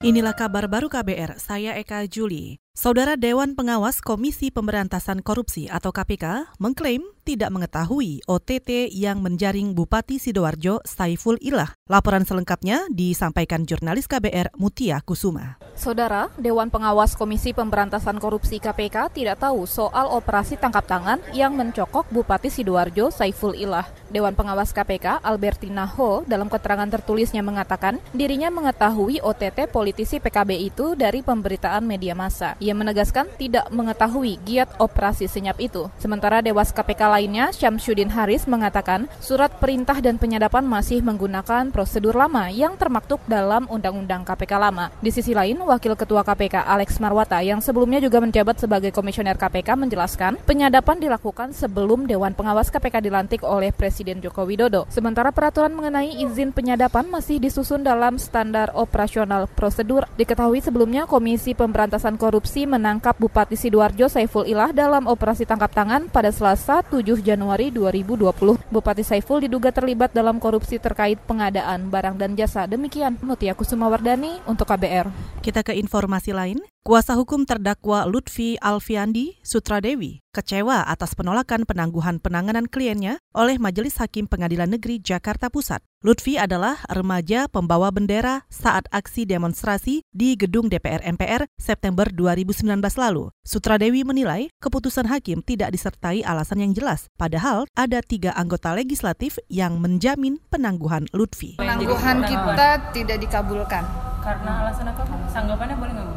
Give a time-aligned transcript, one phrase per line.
[0.00, 2.56] Inilah kabar baru KBR, saya Eka Juli.
[2.72, 10.16] Saudara Dewan Pengawas Komisi Pemberantasan Korupsi atau KPK mengklaim tidak mengetahui OTT yang menjaring Bupati
[10.16, 11.76] Sidoarjo Saiful Ilah.
[11.84, 15.60] Laporan selengkapnya disampaikan jurnalis KBR Mutia Kusuma.
[15.80, 22.04] Saudara, Dewan Pengawas Komisi Pemberantasan Korupsi KPK tidak tahu soal operasi tangkap tangan yang mencokok
[22.12, 23.88] Bupati Sidoarjo Saiful Ilah.
[24.12, 30.92] Dewan Pengawas KPK Albertina Ho dalam keterangan tertulisnya mengatakan dirinya mengetahui OTT politisi PKB itu
[30.92, 32.60] dari pemberitaan media massa.
[32.60, 35.88] Ia menegaskan tidak mengetahui giat operasi senyap itu.
[35.96, 42.52] Sementara Dewas KPK lainnya, Syamsuddin Haris mengatakan surat perintah dan penyadapan masih menggunakan prosedur lama
[42.52, 44.92] yang termaktub dalam Undang-Undang KPK lama.
[45.00, 49.78] Di sisi lain, Wakil Ketua KPK Alex Marwata yang sebelumnya juga menjabat sebagai Komisioner KPK
[49.78, 54.90] menjelaskan penyadapan dilakukan sebelum Dewan Pengawas KPK dilantik oleh Presiden Joko Widodo.
[54.90, 60.10] Sementara peraturan mengenai izin penyadapan masih disusun dalam standar operasional prosedur.
[60.18, 66.34] Diketahui sebelumnya Komisi Pemberantasan Korupsi menangkap Bupati Sidoarjo Saiful Ilah dalam operasi tangkap tangan pada
[66.34, 68.58] Selasa 7 Januari 2020.
[68.74, 72.66] Bupati Saiful diduga terlibat dalam korupsi terkait pengadaan barang dan jasa.
[72.66, 75.38] Demikian Mutia Kusuma Wardani untuk KBR.
[75.38, 76.58] Kita ke informasi lain.
[76.80, 84.30] Kuasa hukum terdakwa Lutfi Alfiandi Sutradewi kecewa atas penolakan penangguhan penanganan kliennya oleh Majelis Hakim
[84.30, 85.82] Pengadilan Negeri Jakarta Pusat.
[86.00, 92.64] Lutfi adalah remaja pembawa bendera saat aksi demonstrasi di gedung DPR MPR September 2019
[92.96, 93.28] lalu.
[93.44, 99.76] Sutradewi menilai keputusan hakim tidak disertai alasan yang jelas, padahal ada tiga anggota legislatif yang
[99.76, 101.60] menjamin penangguhan Lutfi.
[101.60, 104.09] Penangguhan kita tidak dikabulkan.
[104.20, 105.02] Karena alasan apa?
[105.32, 106.16] Sanggapannya boleh nggak Bu?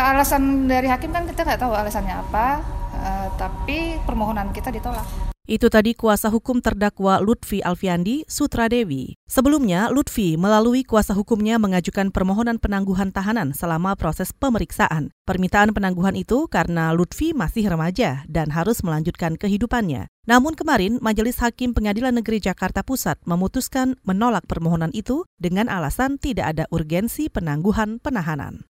[0.00, 2.64] alasan dari hakim kan kita nggak tahu alasannya apa,
[2.96, 5.29] uh, tapi permohonan kita ditolak.
[5.48, 9.16] Itu tadi kuasa hukum terdakwa Lutfi Alfiandi Sutradewi.
[9.24, 15.16] Sebelumnya, Lutfi melalui kuasa hukumnya mengajukan permohonan penangguhan tahanan selama proses pemeriksaan.
[15.24, 20.12] Permintaan penangguhan itu karena Lutfi masih remaja dan harus melanjutkan kehidupannya.
[20.28, 26.52] Namun kemarin, Majelis Hakim Pengadilan Negeri Jakarta Pusat memutuskan menolak permohonan itu dengan alasan tidak
[26.52, 28.68] ada urgensi penangguhan penahanan.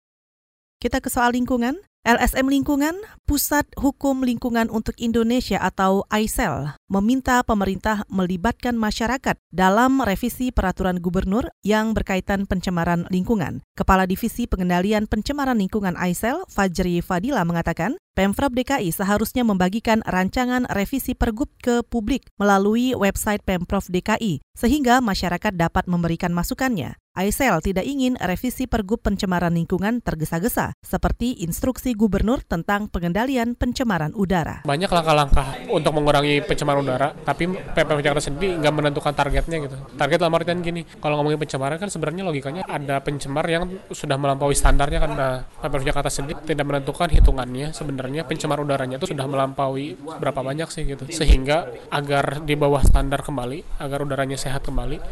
[0.79, 1.83] Kita ke soal lingkungan.
[2.09, 2.97] LSM Lingkungan,
[3.29, 11.53] Pusat Hukum Lingkungan untuk Indonesia atau AISEL, meminta pemerintah melibatkan masyarakat dalam revisi peraturan gubernur
[11.61, 13.61] yang berkaitan pencemaran lingkungan.
[13.77, 21.13] Kepala Divisi Pengendalian Pencemaran Lingkungan AISEL, Fajri Fadila mengatakan, Pemprov DKI seharusnya membagikan rancangan revisi
[21.13, 26.97] pergub ke publik melalui website Pemprov DKI, sehingga masyarakat dapat memberikan masukannya.
[27.19, 34.63] Aisel tidak ingin revisi Pergub Pencemaran Lingkungan tergesa-gesa, seperti instruksi gubernur tentang pengendalian pencemaran udara.
[34.63, 39.75] Banyak langkah-langkah untuk mengurangi pencemaran udara, tapi PPM Jakarta sendiri nggak menentukan targetnya gitu.
[39.99, 44.55] Target dalam artian gini, kalau ngomongin pencemaran kan sebenarnya logikanya ada pencemar yang sudah melampaui
[44.55, 45.11] standarnya.
[45.11, 50.71] Nah, PPM Jakarta sendiri tidak menentukan hitungannya sebenarnya pencemar udaranya itu sudah melampaui berapa banyak
[50.71, 51.03] sih gitu.
[51.11, 55.03] Sehingga agar di bawah standar kembali, agar udaranya sehat kembali,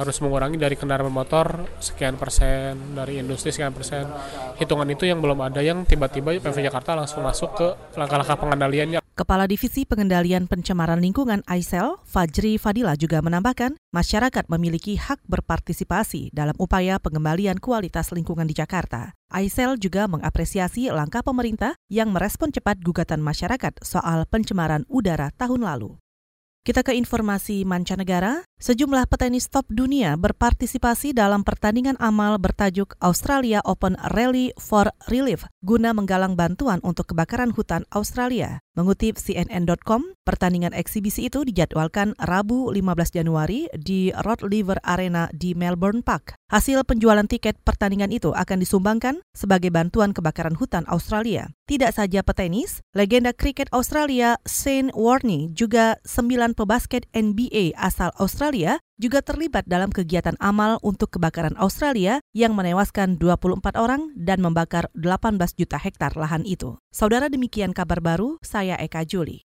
[0.00, 4.08] harus mengurangi dari kendaraan motor sekian persen, dari industri sekian persen.
[4.56, 7.68] Hitungan itu yang belum ada yang tiba-tiba PV Jakarta langsung masuk ke
[8.00, 9.04] langkah-langkah pengendaliannya.
[9.12, 16.56] Kepala Divisi Pengendalian Pencemaran Lingkungan AISEL, Fajri Fadila juga menambahkan, masyarakat memiliki hak berpartisipasi dalam
[16.56, 19.12] upaya pengembalian kualitas lingkungan di Jakarta.
[19.28, 26.00] AISEL juga mengapresiasi langkah pemerintah yang merespon cepat gugatan masyarakat soal pencemaran udara tahun lalu.
[26.60, 28.44] Kita ke informasi mancanegara.
[28.60, 35.96] Sejumlah petenis top dunia berpartisipasi dalam pertandingan amal bertajuk Australia Open Rally for Relief guna
[35.96, 38.60] menggalang bantuan untuk kebakaran hutan Australia.
[38.76, 46.04] Mengutip CNN.com, pertandingan eksibisi itu dijadwalkan Rabu 15 Januari di Rod Laver Arena di Melbourne
[46.04, 46.36] Park.
[46.52, 51.48] Hasil penjualan tiket pertandingan itu akan disumbangkan sebagai bantuan kebakaran hutan Australia.
[51.64, 58.82] Tidak saja petenis, legenda kriket Australia Shane Warne juga sembilan pebasket NBA asal Australia Australia
[58.98, 65.38] juga terlibat dalam kegiatan amal untuk kebakaran Australia yang menewaskan 24 orang dan membakar 18
[65.54, 66.74] juta hektar lahan itu.
[66.90, 69.46] Saudara demikian kabar baru, saya Eka Juli.